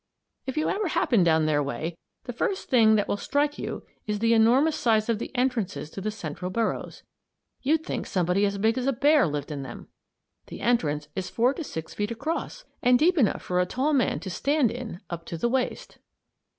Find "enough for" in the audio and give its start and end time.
13.15-13.59